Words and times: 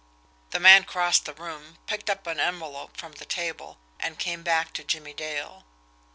The 0.49 0.59
man 0.59 0.85
crossed 0.85 1.25
the 1.25 1.33
room, 1.35 1.77
picked 1.85 2.09
up 2.09 2.25
an 2.25 2.39
envelope 2.39 2.97
from 2.97 3.11
the 3.11 3.23
table, 3.25 3.77
and 3.99 4.17
came 4.17 4.41
back 4.41 4.73
to 4.73 4.83
Jimmie 4.83 5.13
Dale. 5.13 5.63